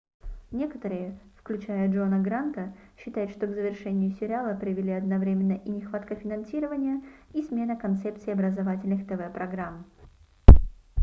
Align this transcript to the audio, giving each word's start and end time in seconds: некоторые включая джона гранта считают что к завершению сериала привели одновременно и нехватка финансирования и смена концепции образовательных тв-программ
некоторые 0.49 1.19
включая 1.37 1.87
джона 1.87 2.17
гранта 2.19 2.73
считают 2.97 3.29
что 3.29 3.45
к 3.45 3.53
завершению 3.53 4.09
сериала 4.15 4.55
привели 4.57 4.89
одновременно 4.89 5.61
и 5.63 5.69
нехватка 5.69 6.15
финансирования 6.15 7.03
и 7.33 7.43
смена 7.43 7.75
концепции 7.77 8.31
образовательных 8.31 9.05
тв-программ 9.05 9.85